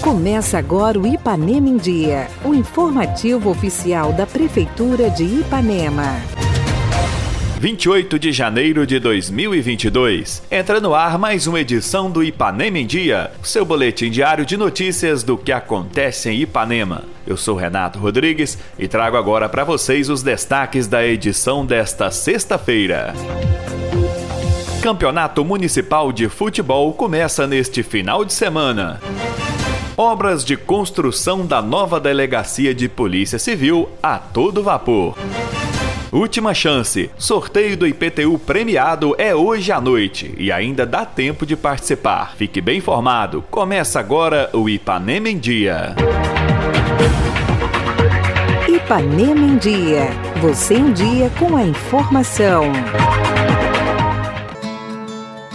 Começa 0.00 0.58
agora 0.58 0.98
o 0.98 1.06
Ipanema 1.06 1.68
em 1.68 1.76
Dia, 1.76 2.28
o 2.44 2.52
informativo 2.52 3.50
oficial 3.50 4.12
da 4.12 4.26
Prefeitura 4.26 5.08
de 5.08 5.24
Ipanema. 5.24 6.16
28 7.60 8.18
de 8.18 8.32
janeiro 8.32 8.86
de 8.86 8.98
2022. 8.98 10.42
Entra 10.50 10.80
no 10.80 10.94
ar 10.94 11.18
mais 11.18 11.46
uma 11.46 11.60
edição 11.60 12.10
do 12.10 12.24
Ipanema 12.24 12.78
em 12.78 12.86
Dia, 12.86 13.30
seu 13.42 13.66
boletim 13.66 14.10
diário 14.10 14.46
de 14.46 14.56
notícias 14.56 15.22
do 15.22 15.36
que 15.36 15.52
acontece 15.52 16.30
em 16.30 16.40
Ipanema. 16.40 17.04
Eu 17.26 17.36
sou 17.36 17.54
Renato 17.54 17.98
Rodrigues 17.98 18.56
e 18.78 18.88
trago 18.88 19.18
agora 19.18 19.46
para 19.46 19.62
vocês 19.62 20.08
os 20.08 20.22
destaques 20.22 20.86
da 20.86 21.06
edição 21.06 21.66
desta 21.66 22.10
sexta-feira. 22.10 23.14
Campeonato 24.80 25.44
Municipal 25.44 26.10
de 26.10 26.26
Futebol 26.26 26.94
começa 26.94 27.46
neste 27.46 27.82
final 27.82 28.24
de 28.24 28.32
semana. 28.32 28.98
Obras 29.94 30.42
de 30.42 30.56
construção 30.56 31.44
da 31.44 31.60
nova 31.60 32.00
delegacia 32.00 32.74
de 32.74 32.88
Polícia 32.88 33.38
Civil 33.38 33.90
a 34.02 34.16
todo 34.16 34.62
vapor. 34.62 35.18
Última 36.10 36.54
chance. 36.54 37.10
Sorteio 37.18 37.76
do 37.76 37.86
IPTU 37.86 38.38
premiado 38.38 39.14
é 39.18 39.34
hoje 39.34 39.70
à 39.70 39.78
noite 39.78 40.34
e 40.38 40.50
ainda 40.50 40.86
dá 40.86 41.04
tempo 41.04 41.44
de 41.44 41.56
participar. 41.56 42.34
Fique 42.36 42.62
bem 42.62 42.78
informado. 42.78 43.44
Começa 43.50 44.00
agora 44.00 44.48
o 44.54 44.66
Ipanema 44.66 45.28
em 45.28 45.36
Dia. 45.36 45.94
Ipanema 48.66 49.40
em 49.40 49.58
Dia. 49.58 50.08
Você 50.40 50.74
em 50.74 50.90
dia 50.90 51.30
com 51.38 51.54
a 51.54 51.62
informação. 51.62 52.72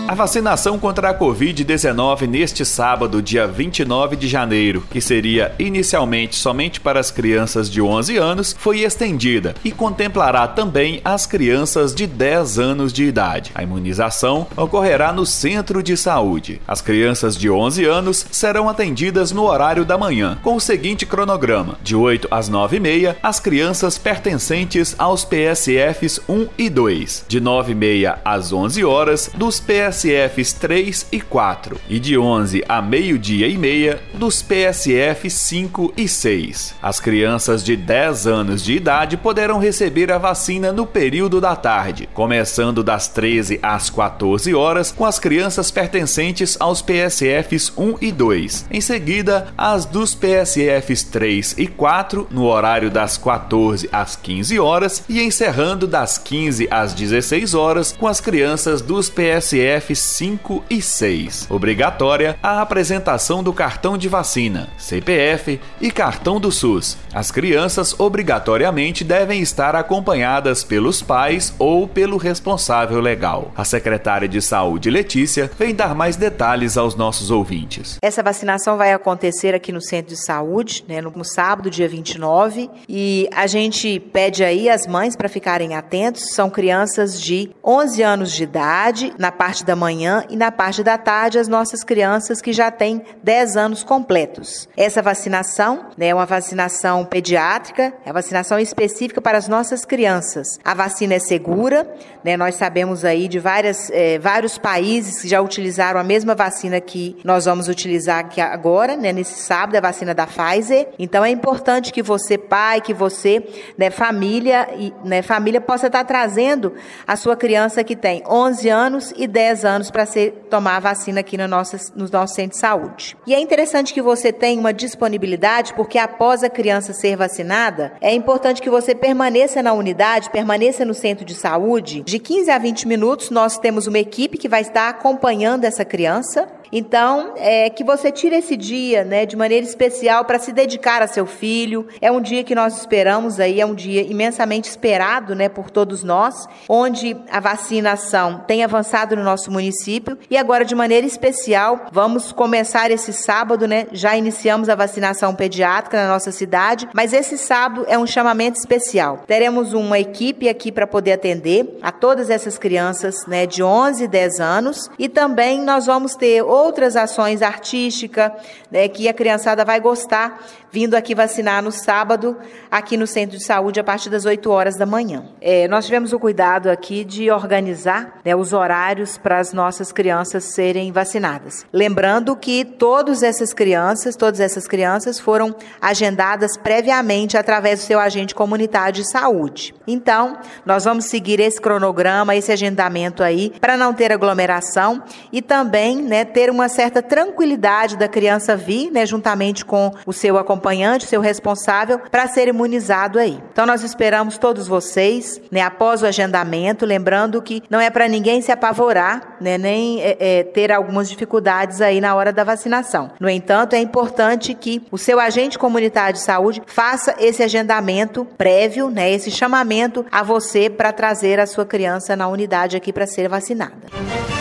A 0.07 0.13
vacinação 0.13 0.77
contra 0.77 1.09
a 1.09 1.17
Covid-19 1.17 2.27
neste 2.27 2.63
sábado, 2.63 3.23
dia 3.23 3.47
29 3.47 4.15
de 4.15 4.27
janeiro, 4.27 4.83
que 4.91 5.01
seria 5.01 5.55
inicialmente 5.57 6.35
somente 6.35 6.79
para 6.79 6.99
as 6.99 7.09
crianças 7.09 7.67
de 7.67 7.81
11 7.81 8.15
anos, 8.15 8.55
foi 8.57 8.81
estendida 8.81 9.55
e 9.63 9.71
contemplará 9.71 10.47
também 10.47 11.01
as 11.03 11.25
crianças 11.25 11.93
de 11.93 12.05
10 12.05 12.59
anos 12.59 12.93
de 12.93 13.03
idade. 13.03 13.51
A 13.55 13.63
imunização 13.63 14.45
ocorrerá 14.55 15.11
no 15.11 15.25
centro 15.25 15.81
de 15.81 15.97
saúde. 15.97 16.61
As 16.67 16.81
crianças 16.81 17.35
de 17.35 17.49
11 17.49 17.83
anos 17.85 18.27
serão 18.29 18.69
atendidas 18.69 19.31
no 19.31 19.45
horário 19.45 19.83
da 19.83 19.97
manhã, 19.97 20.37
com 20.43 20.55
o 20.55 20.61
seguinte 20.61 21.03
cronograma: 21.07 21.79
de 21.81 21.95
8 21.95 22.27
às 22.29 22.47
9 22.47 22.77
e 22.77 22.79
meia, 22.79 23.17
as 23.23 23.39
crianças 23.39 23.97
pertencentes 23.97 24.93
aos 24.99 25.25
PSFs 25.25 26.21
1 26.29 26.47
e 26.59 26.69
2, 26.69 27.25
de 27.27 27.39
9 27.39 27.71
e 27.71 27.75
meia 27.75 28.19
às 28.23 28.53
11 28.53 28.85
horas, 28.85 29.31
dos 29.33 29.59
PSFs 29.59 29.94
PSFs 29.95 30.51
3 30.51 31.07
e 31.09 31.21
4 31.21 31.79
e 31.89 31.99
de 31.99 32.17
11 32.17 32.63
a 32.67 32.81
meio-dia 32.81 33.47
e 33.47 33.57
meia 33.57 34.01
dos 34.13 34.41
PSFs 34.41 35.33
5 35.33 35.93
e 35.95 36.07
6. 36.07 36.75
As 36.81 36.99
crianças 36.99 37.63
de 37.63 37.77
10 37.77 38.27
anos 38.27 38.63
de 38.63 38.73
idade 38.73 39.15
poderão 39.15 39.57
receber 39.57 40.11
a 40.11 40.17
vacina 40.17 40.73
no 40.73 40.85
período 40.85 41.39
da 41.39 41.55
tarde, 41.55 42.09
começando 42.13 42.83
das 42.83 43.07
13 43.07 43.59
às 43.63 43.89
14 43.89 44.53
horas 44.53 44.91
com 44.91 45.05
as 45.05 45.17
crianças 45.17 45.71
pertencentes 45.71 46.57
aos 46.59 46.81
PSFs 46.81 47.71
1 47.77 47.95
e 48.01 48.11
2. 48.11 48.65
Em 48.69 48.81
seguida, 48.81 49.47
as 49.57 49.85
dos 49.85 50.13
PSFs 50.13 51.03
3 51.03 51.55
e 51.57 51.67
4 51.67 52.27
no 52.29 52.43
horário 52.45 52.91
das 52.91 53.17
14 53.17 53.87
às 53.93 54.17
15 54.17 54.59
horas 54.59 55.03
e 55.07 55.21
encerrando 55.21 55.87
das 55.87 56.17
15 56.17 56.67
às 56.69 56.93
16 56.93 57.53
horas 57.53 57.95
com 57.97 58.07
as 58.07 58.19
crianças 58.19 58.81
dos 58.81 59.09
PSF 59.09 59.84
CPF 59.85 59.95
5 59.95 60.65
e 60.69 60.81
6. 60.81 61.47
Obrigatória 61.49 62.37
a 62.41 62.61
apresentação 62.61 63.43
do 63.43 63.53
cartão 63.53 63.97
de 63.97 64.09
vacina, 64.09 64.69
CPF 64.77 65.59
e 65.79 65.91
cartão 65.91 66.39
do 66.39 66.51
SUS. 66.51 66.97
As 67.15 67.31
crianças 67.31 67.97
obrigatoriamente 67.97 69.01
devem 69.01 69.41
estar 69.41 69.73
acompanhadas 69.73 70.65
pelos 70.65 71.01
pais 71.01 71.53
ou 71.57 71.87
pelo 71.87 72.17
responsável 72.17 72.99
legal. 72.99 73.53
A 73.55 73.63
secretária 73.63 74.27
de 74.27 74.41
Saúde, 74.41 74.89
Letícia, 74.89 75.49
vem 75.57 75.73
dar 75.73 75.95
mais 75.95 76.17
detalhes 76.17 76.75
aos 76.75 76.93
nossos 76.93 77.31
ouvintes. 77.31 77.97
Essa 78.01 78.21
vacinação 78.21 78.75
vai 78.75 78.91
acontecer 78.91 79.55
aqui 79.55 79.71
no 79.71 79.79
Centro 79.79 80.13
de 80.13 80.21
Saúde, 80.21 80.83
né, 80.89 80.99
no, 80.99 81.23
sábado, 81.23 81.69
dia 81.69 81.87
29, 81.87 82.69
e 82.89 83.29
a 83.33 83.47
gente 83.47 83.97
pede 83.97 84.43
aí 84.43 84.69
as 84.69 84.85
mães 84.85 85.15
para 85.15 85.29
ficarem 85.29 85.73
atentos. 85.73 86.33
São 86.33 86.49
crianças 86.49 87.21
de 87.21 87.49
11 87.63 88.03
anos 88.03 88.31
de 88.33 88.43
idade, 88.43 89.13
na 89.17 89.31
parte 89.31 89.63
da 89.63 89.73
manhã 89.73 90.25
e 90.29 90.35
na 90.35 90.51
parte 90.51 90.83
da 90.83 90.97
tarde 90.97 91.39
as 91.39 91.47
nossas 91.47 91.81
crianças 91.81 92.41
que 92.41 92.51
já 92.51 92.69
têm 92.69 93.01
10 93.23 93.55
anos 93.55 93.83
completos. 93.85 94.67
Essa 94.75 95.01
vacinação 95.01 95.85
né, 95.97 96.07
é 96.07 96.13
uma 96.13 96.25
vacinação 96.25 97.04
pediátrica, 97.05 97.93
é 98.05 98.07
uma 98.09 98.13
vacinação 98.13 98.59
específica 98.59 99.21
para 99.21 99.37
as 99.37 99.47
nossas 99.47 99.85
crianças. 99.85 100.59
A 100.63 100.73
vacina 100.73 101.15
é 101.15 101.19
segura, 101.19 101.89
né, 102.23 102.37
nós 102.37 102.55
sabemos 102.55 103.03
aí 103.03 103.27
de 103.27 103.39
várias, 103.39 103.89
é, 103.91 104.19
vários 104.19 104.57
países 104.57 105.21
que 105.21 105.27
já 105.27 105.41
utilizaram 105.41 105.99
a 105.99 106.03
mesma 106.03 106.35
vacina 106.35 106.79
que 106.79 107.17
nós 107.23 107.45
vamos 107.45 107.67
utilizar 107.67 108.19
aqui 108.19 108.41
agora, 108.41 108.95
né, 108.95 109.11
nesse 109.11 109.39
sábado, 109.39 109.75
a 109.77 109.81
vacina 109.81 110.13
da 110.13 110.27
Pfizer. 110.27 110.89
Então 110.99 111.23
é 111.23 111.29
importante 111.29 111.91
que 111.91 112.03
você, 112.03 112.37
pai, 112.37 112.81
que 112.81 112.93
você, 112.93 113.43
né, 113.77 113.89
família, 113.89 114.67
e, 114.77 114.93
né, 115.03 115.21
família 115.21 115.61
possa 115.61 115.87
estar 115.87 116.03
trazendo 116.03 116.73
a 117.07 117.15
sua 117.15 117.35
criança 117.35 117.83
que 117.83 117.95
tem 117.95 118.23
11 118.27 118.69
anos 118.69 119.13
e 119.15 119.25
10 119.25 119.45
10 119.45 119.65
anos 119.65 119.91
para 119.91 120.05
tomar 120.49 120.77
a 120.77 120.79
vacina 120.79 121.21
aqui 121.21 121.37
no 121.37 121.47
nosso, 121.47 121.77
no 121.95 122.09
nosso 122.09 122.35
centro 122.35 122.51
de 122.51 122.57
saúde. 122.57 123.15
E 123.25 123.33
é 123.33 123.39
interessante 123.39 123.93
que 123.93 124.01
você 124.01 124.33
tenha 124.33 124.59
uma 124.59 124.73
disponibilidade, 124.73 125.73
porque 125.73 125.97
após 125.97 126.43
a 126.43 126.49
criança 126.49 126.93
ser 126.95 127.15
vacinada, 127.15 127.93
é 128.01 128.13
importante 128.13 128.61
que 128.61 128.69
você 128.69 128.95
permaneça 128.95 129.61
na 129.61 129.73
unidade, 129.73 130.29
permaneça 130.29 130.83
no 130.83 130.93
centro 130.93 131.25
de 131.25 131.35
saúde. 131.35 132.01
De 132.03 132.17
15 132.17 132.49
a 132.49 132.57
20 132.57 132.87
minutos, 132.87 133.29
nós 133.29 133.57
temos 133.57 133.87
uma 133.87 133.99
equipe 133.99 134.37
que 134.37 134.49
vai 134.49 134.61
estar 134.61 134.89
acompanhando 134.89 135.65
essa 135.65 135.85
criança 135.85 136.47
então, 136.77 137.31
é 137.37 137.69
que 137.69 137.85
você 137.85 138.11
tire 138.11 138.35
esse 138.35 138.57
dia, 138.57 139.05
né, 139.05 139.25
de 139.25 139.37
maneira 139.37 139.65
especial 139.65 140.25
para 140.25 140.37
se 140.37 140.51
dedicar 140.51 141.01
a 141.01 141.07
seu 141.07 141.25
filho. 141.25 141.87
É 142.01 142.11
um 142.11 142.19
dia 142.19 142.43
que 142.43 142.53
nós 142.53 142.77
esperamos 142.77 143.39
aí, 143.39 143.61
é 143.61 143.65
um 143.65 143.73
dia 143.73 144.01
imensamente 144.01 144.67
esperado, 144.67 145.33
né, 145.33 145.47
por 145.47 145.69
todos 145.71 146.03
nós, 146.03 146.45
onde 146.67 147.15
a 147.31 147.39
vacinação 147.39 148.43
tem 148.45 148.61
avançado 148.61 149.15
no 149.15 149.23
nosso 149.23 149.49
município 149.49 150.17
e 150.29 150.35
agora 150.35 150.65
de 150.65 150.75
maneira 150.75 151.07
especial 151.07 151.85
vamos 151.93 152.33
começar 152.33 152.91
esse 152.91 153.13
sábado, 153.13 153.65
né? 153.69 153.87
Já 153.93 154.17
iniciamos 154.17 154.67
a 154.67 154.75
vacinação 154.75 155.33
pediátrica 155.33 155.95
na 155.95 156.11
nossa 156.11 156.29
cidade, 156.29 156.89
mas 156.93 157.13
esse 157.13 157.37
sábado 157.37 157.85
é 157.87 157.97
um 157.97 158.05
chamamento 158.05 158.59
especial. 158.59 159.23
Teremos 159.25 159.71
uma 159.71 159.97
equipe 159.97 160.49
aqui 160.49 160.73
para 160.73 160.85
poder 160.85 161.13
atender 161.13 161.77
a 161.81 161.93
todas 161.93 162.29
essas 162.29 162.57
crianças, 162.57 163.25
né, 163.27 163.45
de 163.45 163.63
11 163.63 164.03
e 164.03 164.07
10 164.09 164.39
anos 164.41 164.89
e 164.99 165.07
também 165.07 165.61
nós 165.61 165.85
vamos 165.85 166.15
ter 166.15 166.43
outras 166.65 166.95
ações 166.95 167.41
artísticas 167.41 168.31
né, 168.71 168.87
que 168.87 169.07
a 169.07 169.13
criançada 169.13 169.63
vai 169.63 169.79
gostar 169.79 170.43
vindo 170.75 170.95
aqui 170.95 171.15
vacinar 171.15 171.63
no 171.63 171.71
sábado, 171.71 172.35
aqui 172.69 172.97
no 172.97 173.07
centro 173.07 173.37
de 173.37 173.45
saúde, 173.45 173.79
a 173.79 173.83
partir 173.83 174.09
das 174.09 174.25
8 174.25 174.51
horas 174.51 174.75
da 174.75 174.85
manhã. 174.85 175.23
É, 175.39 175.69
nós 175.69 175.85
tivemos 175.85 176.11
o 176.11 176.19
cuidado 176.19 176.69
aqui 176.69 177.05
de 177.05 177.31
organizar 177.31 178.19
né, 178.25 178.35
os 178.35 178.51
horários 178.51 179.17
para 179.17 179.39
as 179.39 179.53
nossas 179.53 179.93
crianças 179.93 180.43
serem 180.43 180.91
vacinadas. 180.91 181.65
Lembrando 181.71 182.35
que 182.35 182.65
todas 182.65 183.23
essas 183.23 183.53
crianças, 183.53 184.17
todas 184.17 184.41
essas 184.41 184.67
crianças 184.67 185.17
foram 185.17 185.55
agendadas 185.81 186.57
previamente 186.57 187.37
através 187.37 187.79
do 187.79 187.85
seu 187.85 187.97
agente 187.97 188.35
comunitário 188.35 188.95
de 188.95 189.09
saúde. 189.09 189.73
Então, 189.87 190.37
nós 190.65 190.83
vamos 190.83 191.05
seguir 191.05 191.39
esse 191.39 191.61
cronograma, 191.61 192.35
esse 192.35 192.51
agendamento 192.51 193.23
aí, 193.23 193.53
para 193.61 193.77
não 193.77 193.93
ter 193.93 194.11
aglomeração 194.11 195.01
e 195.31 195.41
também 195.41 196.01
né, 196.01 196.25
ter 196.25 196.49
uma 196.49 196.67
certa 196.67 197.01
tranquilidade 197.01 197.95
da 197.95 198.09
criança 198.09 198.57
vir, 198.57 198.91
né, 198.91 199.05
juntamente 199.05 199.63
com 199.63 199.93
o 200.05 200.11
seu 200.11 200.37
acompanhamento 200.37 200.64
acompanhante, 200.65 201.05
seu 201.05 201.21
responsável, 201.21 201.99
para 201.99 202.27
ser 202.27 202.47
imunizado 202.47 203.19
aí. 203.19 203.39
Então 203.51 203.65
nós 203.65 203.83
esperamos 203.83 204.37
todos 204.37 204.67
vocês, 204.67 205.39
né, 205.51 205.61
após 205.61 206.01
o 206.01 206.07
agendamento, 206.07 206.85
lembrando 206.85 207.41
que 207.41 207.61
não 207.69 207.79
é 207.79 207.89
para 207.89 208.07
ninguém 208.07 208.41
se 208.41 208.51
apavorar, 208.51 209.37
né, 209.39 209.57
nem 209.57 210.01
é, 210.01 210.17
é, 210.19 210.43
ter 210.43 210.71
algumas 210.71 211.07
dificuldades 211.07 211.81
aí 211.81 212.01
na 212.01 212.15
hora 212.15 212.33
da 212.33 212.43
vacinação. 212.43 213.11
No 213.19 213.29
entanto, 213.29 213.73
é 213.73 213.79
importante 213.79 214.53
que 214.55 214.81
o 214.91 214.97
seu 214.97 215.19
agente 215.19 215.59
comunitário 215.59 216.15
de 216.15 216.21
saúde 216.21 216.63
faça 216.65 217.15
esse 217.19 217.43
agendamento 217.43 218.25
prévio, 218.37 218.89
né, 218.89 219.11
esse 219.11 219.29
chamamento 219.29 220.05
a 220.11 220.23
você 220.23 220.69
para 220.69 220.91
trazer 220.91 221.39
a 221.39 221.45
sua 221.45 221.65
criança 221.65 222.15
na 222.15 222.27
unidade 222.27 222.75
aqui 222.75 222.91
para 222.91 223.05
ser 223.05 223.29
vacinada. 223.29 224.34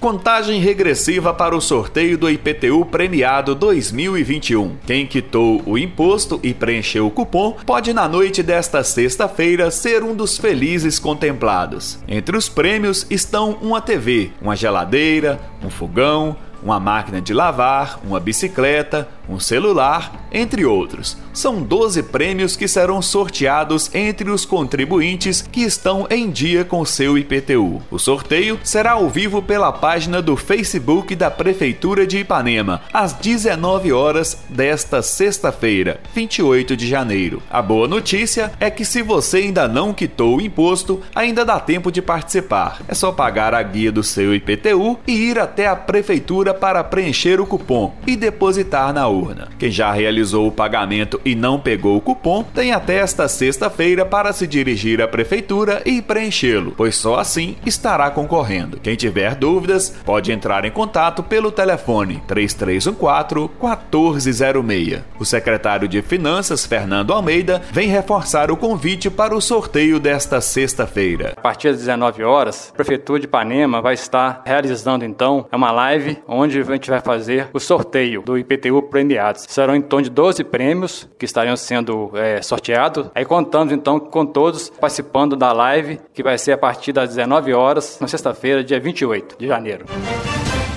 Contagem 0.00 0.60
regressiva 0.60 1.34
para 1.34 1.56
o 1.56 1.60
sorteio 1.60 2.16
do 2.16 2.30
IPTU 2.30 2.84
premiado 2.84 3.52
2021. 3.52 4.76
Quem 4.86 5.04
quitou 5.04 5.60
o 5.66 5.76
imposto 5.76 6.38
e 6.40 6.54
preencheu 6.54 7.08
o 7.08 7.10
cupom 7.10 7.56
pode, 7.66 7.92
na 7.92 8.08
noite 8.08 8.40
desta 8.40 8.84
sexta-feira, 8.84 9.72
ser 9.72 10.04
um 10.04 10.14
dos 10.14 10.38
felizes 10.38 11.00
contemplados. 11.00 11.98
Entre 12.06 12.36
os 12.36 12.48
prêmios 12.48 13.06
estão 13.10 13.58
uma 13.60 13.80
TV, 13.80 14.30
uma 14.40 14.54
geladeira, 14.54 15.40
um 15.64 15.68
fogão, 15.68 16.36
uma 16.62 16.78
máquina 16.78 17.20
de 17.20 17.34
lavar, 17.34 17.98
uma 18.04 18.20
bicicleta, 18.20 19.08
um 19.28 19.38
celular, 19.38 20.26
entre 20.32 20.64
outros. 20.64 21.16
São 21.32 21.62
12 21.62 22.02
prêmios 22.04 22.56
que 22.56 22.66
serão 22.66 23.00
sorteados 23.00 23.94
entre 23.94 24.30
os 24.30 24.44
contribuintes 24.44 25.42
que 25.42 25.60
estão 25.60 26.06
em 26.10 26.30
dia 26.30 26.64
com 26.64 26.84
seu 26.84 27.16
IPTU. 27.16 27.82
O 27.90 27.98
sorteio 27.98 28.58
será 28.64 28.92
ao 28.92 29.08
vivo 29.08 29.42
pela 29.42 29.70
página 29.70 30.20
do 30.22 30.36
Facebook 30.36 31.14
da 31.14 31.30
Prefeitura 31.30 32.06
de 32.06 32.18
Ipanema, 32.18 32.82
às 32.92 33.12
19 33.12 33.92
horas 33.92 34.38
desta 34.48 35.02
sexta-feira, 35.02 36.00
28 36.14 36.76
de 36.76 36.88
janeiro. 36.88 37.42
A 37.50 37.62
boa 37.62 37.86
notícia 37.86 38.52
é 38.58 38.70
que 38.70 38.84
se 38.84 39.02
você 39.02 39.38
ainda 39.38 39.68
não 39.68 39.92
quitou 39.92 40.36
o 40.36 40.40
imposto, 40.40 41.00
ainda 41.14 41.44
dá 41.44 41.60
tempo 41.60 41.92
de 41.92 42.02
participar. 42.02 42.80
É 42.88 42.94
só 42.94 43.12
pagar 43.12 43.54
a 43.54 43.62
guia 43.62 43.92
do 43.92 44.02
seu 44.02 44.34
IPTU 44.34 44.98
e 45.06 45.12
ir 45.12 45.38
até 45.38 45.66
a 45.66 45.76
prefeitura 45.76 46.52
para 46.54 46.82
preencher 46.82 47.40
o 47.40 47.46
cupom 47.46 47.94
e 48.06 48.16
depositar 48.16 48.92
na 48.92 49.06
urna. 49.06 49.17
Quem 49.58 49.70
já 49.70 49.92
realizou 49.92 50.46
o 50.46 50.52
pagamento 50.52 51.20
e 51.24 51.34
não 51.34 51.58
pegou 51.58 51.96
o 51.96 52.00
cupom 52.00 52.42
tem 52.42 52.72
até 52.72 52.96
esta 52.98 53.28
sexta-feira 53.28 54.04
para 54.04 54.32
se 54.32 54.46
dirigir 54.46 55.02
à 55.02 55.08
prefeitura 55.08 55.82
e 55.84 56.00
preenchê-lo, 56.00 56.74
pois 56.76 56.96
só 56.96 57.16
assim 57.16 57.56
estará 57.64 58.10
concorrendo. 58.10 58.78
Quem 58.80 58.96
tiver 58.96 59.34
dúvidas, 59.34 59.94
pode 60.04 60.32
entrar 60.32 60.64
em 60.64 60.70
contato 60.70 61.22
pelo 61.22 61.50
telefone 61.50 62.22
3314 62.26 63.50
1406. 63.60 65.02
O 65.18 65.24
secretário 65.24 65.88
de 65.88 66.02
Finanças, 66.02 66.64
Fernando 66.64 67.12
Almeida, 67.12 67.62
vem 67.72 67.88
reforçar 67.88 68.50
o 68.50 68.56
convite 68.56 69.10
para 69.10 69.34
o 69.34 69.40
sorteio 69.40 69.98
desta 70.00 70.40
sexta-feira. 70.40 71.34
A 71.36 71.40
partir 71.40 71.70
das 71.70 71.78
19 71.78 72.22
horas, 72.22 72.70
a 72.72 72.76
Prefeitura 72.76 73.20
de 73.20 73.26
Ipanema 73.26 73.80
vai 73.80 73.94
estar 73.94 74.42
realizando 74.44 75.04
então 75.04 75.46
uma 75.52 75.70
live 75.70 76.18
onde 76.26 76.60
a 76.60 76.64
gente 76.64 76.90
vai 76.90 77.00
fazer 77.00 77.48
o 77.52 77.60
sorteio 77.60 78.22
do 78.22 78.38
IPTU 78.38 78.82
premiados. 79.08 79.46
Serão 79.48 79.74
em 79.74 79.80
torno 79.80 80.04
de 80.04 80.10
12 80.10 80.44
prêmios 80.44 81.08
que 81.18 81.24
estarão 81.24 81.56
sendo 81.56 82.10
é, 82.14 82.42
sorteados. 82.42 83.10
Aí 83.14 83.24
contamos 83.24 83.72
então 83.72 83.98
com 83.98 84.26
todos 84.26 84.68
participando 84.68 85.34
da 85.34 85.52
live, 85.52 85.98
que 86.12 86.22
vai 86.22 86.36
ser 86.36 86.52
a 86.52 86.58
partir 86.58 86.92
das 86.92 87.08
19 87.08 87.54
horas, 87.54 87.98
na 88.00 88.06
sexta-feira, 88.06 88.62
dia 88.62 88.78
28 88.78 89.36
de 89.38 89.46
janeiro. 89.46 89.86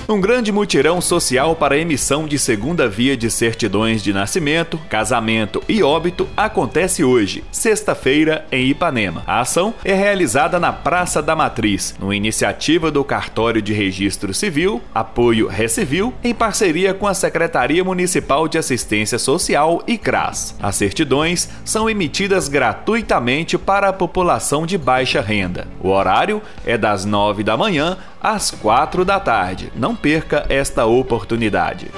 Um 0.08 0.20
grande 0.20 0.50
mutirão 0.50 1.00
social 1.00 1.54
para 1.54 1.78
emissão 1.78 2.26
de 2.26 2.36
segunda 2.36 2.88
via 2.88 3.16
de 3.16 3.30
certidões 3.30 4.02
de 4.02 4.12
nascimento, 4.12 4.76
casamento 4.88 5.62
e 5.68 5.80
óbito 5.82 6.28
acontece 6.36 7.04
hoje, 7.04 7.44
sexta-feira, 7.52 8.44
em 8.50 8.66
Ipanema. 8.66 9.22
A 9.26 9.40
ação 9.40 9.72
é 9.84 9.94
realizada 9.94 10.58
na 10.58 10.72
Praça 10.72 11.22
da 11.22 11.36
Matriz, 11.36 11.94
numa 12.00 12.16
iniciativa 12.16 12.90
do 12.90 13.04
Cartório 13.04 13.62
de 13.62 13.72
Registro 13.72 14.34
Civil, 14.34 14.82
Apoio 14.92 15.46
Recivil, 15.46 16.12
em 16.22 16.34
parceria 16.34 16.92
com 16.92 17.06
a 17.06 17.14
Secretaria 17.14 17.84
Municipal 17.84 18.48
de 18.48 18.58
Assistência 18.58 19.18
Social 19.20 19.82
e 19.86 19.96
CRAS. 19.96 20.56
As 20.60 20.74
certidões 20.74 21.48
são 21.64 21.88
emitidas 21.88 22.48
gratuitamente 22.48 23.56
para 23.56 23.88
a 23.88 23.92
população 23.92 24.66
de 24.66 24.76
baixa 24.76 25.20
renda. 25.20 25.68
O 25.80 25.88
horário 25.88 26.42
é 26.66 26.76
das 26.76 27.04
9 27.04 27.44
da 27.44 27.56
manhã 27.56 27.96
às 28.22 28.50
4 28.50 29.04
da 29.04 29.18
tarde. 29.18 29.72
Não 29.74 29.91
perca 29.94 30.46
esta 30.48 30.86
oportunidade. 30.86 31.88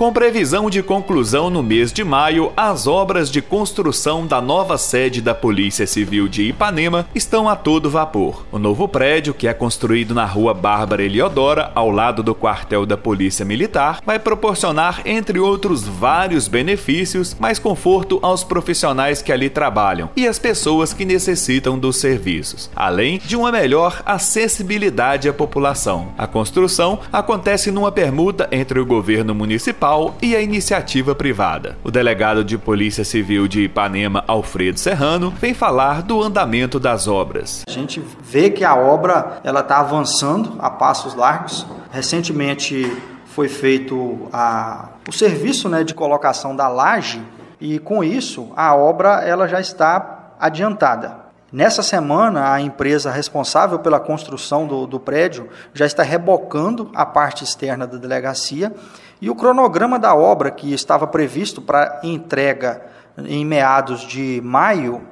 Com 0.00 0.14
previsão 0.14 0.70
de 0.70 0.82
conclusão 0.82 1.50
no 1.50 1.62
mês 1.62 1.92
de 1.92 2.02
maio, 2.02 2.54
as 2.56 2.86
obras 2.86 3.30
de 3.30 3.42
construção 3.42 4.26
da 4.26 4.40
nova 4.40 4.78
sede 4.78 5.20
da 5.20 5.34
Polícia 5.34 5.86
Civil 5.86 6.26
de 6.26 6.44
Ipanema 6.44 7.06
estão 7.14 7.46
a 7.46 7.54
todo 7.54 7.90
vapor. 7.90 8.46
O 8.50 8.58
novo 8.58 8.88
prédio, 8.88 9.34
que 9.34 9.46
é 9.46 9.52
construído 9.52 10.14
na 10.14 10.24
rua 10.24 10.54
Bárbara 10.54 11.02
Eliodora, 11.02 11.70
ao 11.74 11.90
lado 11.90 12.22
do 12.22 12.34
quartel 12.34 12.86
da 12.86 12.96
Polícia 12.96 13.44
Militar, 13.44 14.00
vai 14.06 14.18
proporcionar, 14.18 15.02
entre 15.04 15.38
outros 15.38 15.82
vários 15.86 16.48
benefícios, 16.48 17.36
mais 17.38 17.58
conforto 17.58 18.18
aos 18.22 18.42
profissionais 18.42 19.20
que 19.20 19.30
ali 19.30 19.50
trabalham 19.50 20.08
e 20.16 20.26
às 20.26 20.38
pessoas 20.38 20.94
que 20.94 21.04
necessitam 21.04 21.78
dos 21.78 21.96
serviços, 21.96 22.70
além 22.74 23.18
de 23.18 23.36
uma 23.36 23.52
melhor 23.52 24.00
acessibilidade 24.06 25.28
à 25.28 25.32
população. 25.34 26.14
A 26.16 26.26
construção 26.26 27.00
acontece 27.12 27.70
numa 27.70 27.92
permuta 27.92 28.48
entre 28.50 28.80
o 28.80 28.86
governo 28.86 29.34
municipal 29.34 29.89
municipal 29.90 30.14
e 30.22 30.36
a 30.36 30.40
iniciativa 30.40 31.14
privada. 31.14 31.76
O 31.82 31.90
delegado 31.90 32.44
de 32.44 32.56
Polícia 32.56 33.04
Civil 33.04 33.48
de 33.48 33.62
Ipanema, 33.62 34.24
Alfredo 34.26 34.78
Serrano, 34.78 35.30
vem 35.40 35.52
falar 35.52 36.02
do 36.02 36.22
andamento 36.22 36.78
das 36.78 37.08
obras. 37.08 37.64
A 37.66 37.70
gente 37.70 38.02
vê 38.22 38.50
que 38.50 38.64
a 38.64 38.76
obra 38.76 39.40
ela 39.42 39.60
está 39.60 39.80
avançando 39.80 40.56
a 40.58 40.70
passos 40.70 41.14
largos. 41.14 41.66
Recentemente 41.90 42.90
foi 43.26 43.48
feito 43.48 44.28
a, 44.32 44.90
o 45.08 45.12
serviço 45.12 45.68
né, 45.68 45.82
de 45.82 45.94
colocação 45.94 46.54
da 46.54 46.68
laje 46.68 47.22
e 47.60 47.78
com 47.78 48.02
isso 48.04 48.50
a 48.56 48.74
obra 48.74 49.22
ela 49.24 49.48
já 49.48 49.60
está 49.60 50.34
adiantada. 50.38 51.30
Nessa 51.52 51.82
semana, 51.82 52.52
a 52.52 52.60
empresa 52.60 53.10
responsável 53.10 53.80
pela 53.80 53.98
construção 53.98 54.68
do, 54.68 54.86
do, 54.86 55.00
prédio 55.00 55.48
já 55.74 55.84
está 55.84 56.04
rebocando 56.04 56.88
a 56.94 57.04
parte 57.04 57.42
externa 57.42 57.88
da 57.88 57.98
delegacia 57.98 58.72
e 59.20 59.28
o 59.28 59.34
cronograma 59.34 59.98
da 59.98 60.14
obra, 60.14 60.50
que 60.50 60.72
estava 60.72 61.06
previsto 61.06 61.60
para 61.60 62.00
entrega 62.02 62.82
em 63.18 63.44
meados 63.44 64.00
de 64.00 64.40
maio, 64.42 65.02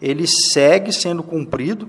ele 0.00 0.26
segue 0.26 0.92
sendo 0.92 1.22
cumprido. 1.22 1.88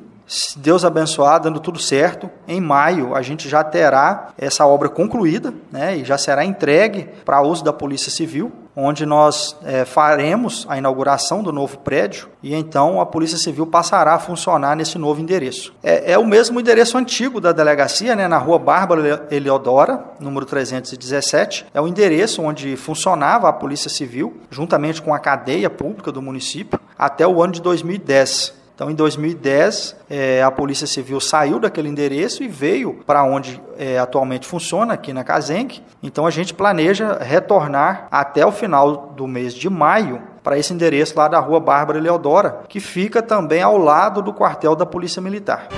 Deus 0.55 0.83
abençoar, 0.83 1.39
dando 1.39 1.59
tudo 1.59 1.77
certo, 1.77 2.29
em 2.47 2.59
maio 2.59 3.13
a 3.13 3.21
gente 3.21 3.47
já 3.47 3.63
terá 3.63 4.29
essa 4.37 4.65
obra 4.65 4.89
concluída 4.89 5.53
né, 5.71 5.97
e 5.97 6.03
já 6.03 6.17
será 6.17 6.43
entregue 6.43 7.09
para 7.23 7.43
uso 7.43 7.63
da 7.63 7.71
Polícia 7.71 8.11
Civil 8.11 8.51
onde 8.75 9.05
nós 9.05 9.55
é, 9.63 9.85
faremos 9.85 10.65
a 10.69 10.77
inauguração 10.77 11.41
do 11.41 11.51
novo 11.51 11.77
prédio 11.79 12.29
e 12.43 12.53
então 12.53 12.99
a 12.99 13.05
Polícia 13.05 13.37
Civil 13.37 13.65
passará 13.65 14.13
a 14.13 14.19
funcionar 14.19 14.75
nesse 14.75 14.97
novo 14.97 15.21
endereço. 15.21 15.73
É, 15.81 16.13
é 16.13 16.17
o 16.17 16.25
mesmo 16.25 16.59
endereço 16.59 16.97
antigo 16.97 17.39
da 17.39 17.51
delegacia, 17.51 18.15
né, 18.15 18.27
na 18.27 18.37
rua 18.37 18.59
Bárbara 18.59 19.27
Eliodora, 19.31 20.03
número 20.19 20.45
317. 20.45 21.65
É 21.73 21.79
o 21.79 21.87
endereço 21.87 22.41
onde 22.41 22.75
funcionava 22.75 23.47
a 23.47 23.53
Polícia 23.53 23.89
Civil, 23.89 24.41
juntamente 24.49 25.01
com 25.01 25.13
a 25.13 25.19
cadeia 25.19 25.69
pública 25.69 26.11
do 26.11 26.21
município, 26.21 26.79
até 26.97 27.25
o 27.25 27.41
ano 27.41 27.53
de 27.53 27.61
2010. 27.61 28.64
Então, 28.75 28.91
em 28.91 28.93
2010, 28.93 29.95
é, 30.09 30.43
a 30.43 30.51
Polícia 30.51 30.85
Civil 30.85 31.21
saiu 31.21 31.59
daquele 31.59 31.87
endereço 31.87 32.43
e 32.43 32.47
veio 32.47 32.99
para 33.05 33.23
onde 33.23 33.61
é, 33.77 33.97
atualmente 33.97 34.45
funciona, 34.45 34.93
aqui 34.93 35.13
na 35.13 35.23
Casenc. 35.23 35.81
Então, 36.03 36.27
a 36.27 36.29
gente 36.29 36.53
planeja 36.53 37.17
retornar 37.21 38.09
até 38.11 38.45
o 38.45 38.51
final 38.51 39.13
do 39.15 39.25
mês 39.27 39.53
de 39.53 39.69
maio 39.69 40.21
para 40.43 40.59
esse 40.59 40.73
endereço 40.73 41.17
lá 41.17 41.29
da 41.29 41.39
rua 41.39 41.59
Bárbara 41.61 41.99
Leodora, 41.99 42.63
que 42.67 42.81
fica 42.81 43.21
também 43.21 43.61
ao 43.61 43.77
lado 43.77 44.21
do 44.21 44.33
quartel 44.33 44.75
da 44.75 44.85
Polícia 44.85 45.21
Militar. 45.21 45.69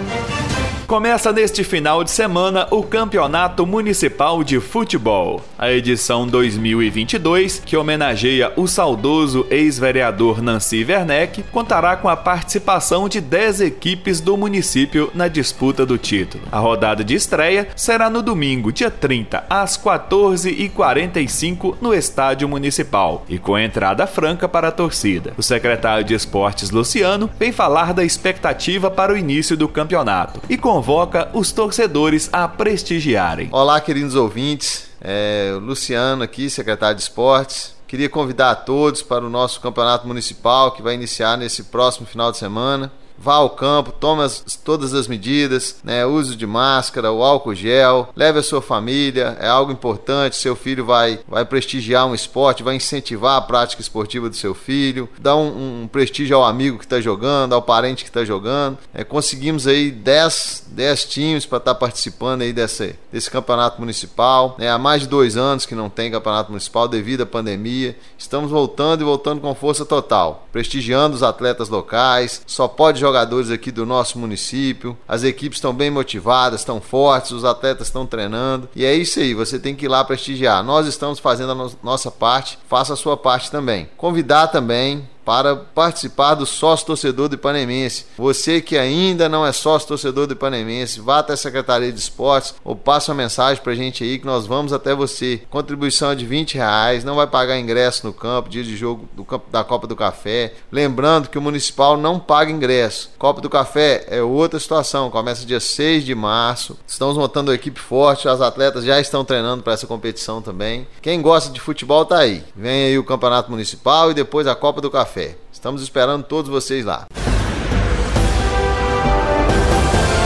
Começa 0.87 1.33
neste 1.33 1.63
final 1.65 2.01
de 2.01 2.09
semana 2.09 2.65
o 2.71 2.81
Campeonato 2.81 3.65
Municipal 3.65 4.41
de 4.41 4.61
Futebol. 4.61 5.43
A 5.57 5.69
edição 5.69 6.25
2022, 6.25 7.61
que 7.65 7.75
homenageia 7.75 8.53
o 8.55 8.67
saudoso 8.67 9.45
ex-vereador 9.49 10.41
Nancy 10.41 10.85
Werneck, 10.85 11.43
contará 11.51 11.97
com 11.97 12.07
a 12.07 12.15
participação 12.15 13.09
de 13.09 13.19
10 13.19 13.59
equipes 13.59 14.21
do 14.21 14.37
município 14.37 15.11
na 15.13 15.27
disputa 15.27 15.85
do 15.85 15.97
título. 15.97 16.45
A 16.49 16.57
rodada 16.57 17.03
de 17.03 17.15
estreia 17.15 17.67
será 17.75 18.09
no 18.09 18.21
domingo, 18.21 18.71
dia 18.71 18.89
30, 18.89 19.43
às 19.49 19.77
14h45, 19.77 21.75
no 21.81 21.93
Estádio 21.93 22.47
Municipal, 22.47 23.25
e 23.27 23.37
com 23.37 23.59
entrada 23.59 24.07
franca 24.07 24.47
para 24.47 24.69
a 24.69 24.71
torcida. 24.71 25.33
O 25.37 25.43
secretário 25.43 26.05
de 26.05 26.13
Esportes, 26.13 26.71
Luciano, 26.71 27.29
vem 27.37 27.51
falar 27.51 27.93
da 27.93 28.05
expectativa 28.05 28.89
para 28.89 29.11
o 29.11 29.17
início 29.17 29.57
do 29.57 29.67
campeonato 29.67 30.41
e 30.49 30.55
com 30.55 30.76
convoca 30.77 31.31
os 31.33 31.51
torcedores 31.51 32.29
a 32.31 32.47
prestigiarem. 32.47 33.49
Olá, 33.51 33.81
queridos 33.81 34.13
ouvintes. 34.13 34.87
É, 35.01 35.57
Luciano 35.59 36.21
aqui, 36.21 36.51
secretário 36.51 36.95
de 36.95 37.01
Esportes. 37.01 37.75
Queria 37.87 38.07
convidar 38.07 38.51
a 38.51 38.55
todos 38.55 39.01
para 39.01 39.25
o 39.25 39.29
nosso 39.29 39.59
campeonato 39.59 40.05
municipal 40.05 40.71
que 40.71 40.83
vai 40.83 40.93
iniciar 40.93 41.35
nesse 41.35 41.63
próximo 41.63 42.05
final 42.05 42.31
de 42.31 42.37
semana 42.37 42.91
vá 43.17 43.35
ao 43.35 43.49
campo, 43.49 43.91
tome 43.91 44.23
as, 44.23 44.43
todas 44.63 44.93
as 44.93 45.07
medidas, 45.07 45.77
né? 45.83 46.05
Uso 46.05 46.35
de 46.35 46.45
máscara, 46.45 47.11
o 47.11 47.23
álcool 47.23 47.55
gel, 47.55 48.09
leve 48.15 48.39
a 48.39 48.43
sua 48.43 48.61
família, 48.61 49.37
é 49.39 49.47
algo 49.47 49.71
importante. 49.71 50.35
Seu 50.35 50.55
filho 50.55 50.85
vai, 50.85 51.19
vai 51.27 51.45
prestigiar 51.45 52.05
um 52.05 52.13
esporte, 52.15 52.63
vai 52.63 52.75
incentivar 52.75 53.37
a 53.37 53.41
prática 53.41 53.81
esportiva 53.81 54.29
do 54.29 54.35
seu 54.35 54.53
filho, 54.53 55.09
dá 55.19 55.35
um, 55.35 55.83
um 55.83 55.87
prestígio 55.87 56.37
ao 56.37 56.45
amigo 56.45 56.77
que 56.77 56.85
está 56.85 57.01
jogando, 57.01 57.53
ao 57.53 57.61
parente 57.61 58.03
que 58.03 58.09
está 58.09 58.23
jogando. 58.23 58.77
É, 58.93 59.03
conseguimos 59.03 59.67
aí 59.67 59.91
10, 59.91 60.65
10 60.71 61.05
times 61.05 61.45
para 61.45 61.57
estar 61.57 61.73
tá 61.73 61.79
participando 61.79 62.41
aí 62.41 62.53
desse, 62.53 62.95
desse 63.11 63.29
campeonato 63.29 63.79
municipal. 63.79 64.55
Né? 64.59 64.69
Há 64.69 64.77
mais 64.77 65.01
de 65.01 65.07
dois 65.07 65.37
anos 65.37 65.65
que 65.65 65.75
não 65.75 65.89
tem 65.89 66.11
campeonato 66.11 66.51
municipal 66.51 66.87
devido 66.87 67.21
à 67.21 67.25
pandemia. 67.25 67.95
Estamos 68.17 68.51
voltando 68.51 69.01
e 69.01 69.05
voltando 69.05 69.41
com 69.41 69.53
força 69.55 69.85
total, 69.85 70.47
prestigiando 70.51 71.15
os 71.15 71.23
atletas 71.23 71.69
locais. 71.69 72.41
Só 72.45 72.67
pode 72.67 72.99
jogar 72.99 73.06
jogadores 73.07 73.49
aqui 73.49 73.71
do 73.71 73.85
nosso 73.85 74.19
município. 74.19 74.97
As 75.07 75.23
equipes 75.23 75.57
estão 75.57 75.73
bem 75.73 75.89
motivadas, 75.89 76.61
estão 76.61 76.81
fortes, 76.81 77.31
os 77.31 77.45
atletas 77.45 77.87
estão 77.87 78.05
treinando. 78.05 78.67
E 78.75 78.83
é 78.83 78.93
isso 78.93 79.19
aí, 79.19 79.33
você 79.33 79.57
tem 79.57 79.75
que 79.75 79.85
ir 79.85 79.87
lá 79.87 80.03
prestigiar. 80.03 80.63
Nós 80.63 80.87
estamos 80.87 81.19
fazendo 81.19 81.53
a 81.53 81.55
no 81.55 81.71
nossa 81.81 82.11
parte, 82.11 82.59
faça 82.67 82.93
a 82.93 82.97
sua 82.97 83.15
parte 83.15 83.49
também. 83.49 83.89
Convidar 83.95 84.47
também 84.47 85.07
para 85.27 85.57
participar 85.57 86.35
do 86.35 86.45
sócio 86.45 86.85
torcedor 86.85 87.27
do 87.27 87.35
Ipanemense. 87.35 88.05
Você 88.17 88.61
que 88.61 88.77
ainda 88.77 89.27
não 89.27 89.45
é 89.45 89.51
sócio 89.51 89.85
torcedor 89.85 90.25
do 90.25 90.31
Ipanemense, 90.31 91.01
vá 91.01 91.19
até 91.19 91.33
a 91.33 91.37
Secretaria 91.37 91.91
de 91.91 91.99
Esportes 91.99 92.55
ou 92.63 92.77
passe 92.77 93.09
uma 93.09 93.17
mensagem 93.17 93.61
para 93.61 93.73
a 93.73 93.75
gente 93.75 94.05
aí 94.05 94.19
que 94.19 94.25
nós 94.25 94.47
vamos 94.47 94.71
até 94.71 94.95
você. 94.95 95.41
Contribuição 95.49 96.11
é 96.11 96.15
de 96.15 96.25
20 96.25 96.55
reais, 96.55 97.03
não 97.03 97.17
vai 97.17 97.27
pagar 97.27 97.59
ingresso 97.59 98.07
no 98.07 98.13
campo, 98.13 98.47
dia 98.47 98.63
de 98.63 98.77
jogo 98.77 99.05
do 99.17 99.25
campo 99.25 99.51
da 99.51 99.65
Copa 99.65 99.85
do 99.85 99.97
Café. 99.97 100.53
Lembrando 100.71 101.27
que 101.27 101.37
o 101.37 101.41
Municipal 101.41 101.97
não 101.97 102.21
paga 102.21 102.49
ingresso. 102.49 103.09
Copa 103.19 103.41
do 103.41 103.49
Café 103.49 104.05
é 104.07 104.21
outra 104.21 104.57
situação, 104.57 105.11
começa 105.11 105.45
dia 105.45 105.59
6 105.59 106.05
de 106.05 106.15
março. 106.15 106.79
Estamos 106.87 107.17
montando 107.17 107.51
uma 107.51 107.55
equipe 107.55 107.81
forte, 107.81 108.29
as 108.29 108.39
atletas 108.39 108.85
já 108.85 108.97
estão 108.97 109.25
treinando 109.25 109.61
para 109.61 109.73
essa 109.73 109.85
competição 109.85 110.41
também. 110.41 110.87
Quem 111.01 111.21
gosta 111.21 111.51
de 111.51 111.59
futebol 111.59 112.05
tá 112.05 112.19
aí. 112.19 112.45
Vem 112.55 112.85
aí 112.85 112.97
o 112.97 113.03
Campeonato 113.03 113.51
Municipal 113.51 114.09
e 114.09 114.13
depois 114.13 114.47
a 114.47 114.55
Copa 114.55 114.79
do 114.79 114.89
Café. 114.89 115.16
Café. 115.17 115.35
Estamos 115.51 115.81
esperando 115.81 116.23
todos 116.23 116.49
vocês 116.49 116.85
lá. 116.85 117.07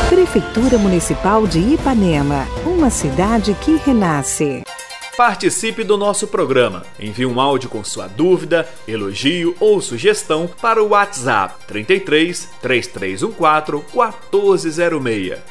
Prefeitura 0.10 0.78
Municipal 0.78 1.48
de 1.48 1.60
Ipanema, 1.60 2.46
uma 2.66 2.90
cidade 2.90 3.56
que 3.62 3.78
renasce. 3.78 4.64
Participe 5.16 5.84
do 5.84 5.98
nosso 5.98 6.28
programa. 6.28 6.84
Envie 7.00 7.26
um 7.26 7.40
áudio 7.40 7.70
com 7.70 7.84
sua 7.84 8.08
dúvida, 8.08 8.68
elogio 8.88 9.56
ou 9.60 9.82
sugestão 9.82 10.50
para 10.62 10.84
o 10.84 10.90
WhatsApp 10.90 11.56
33 11.68 12.50
3314 12.62 13.86
1406. 13.94 15.40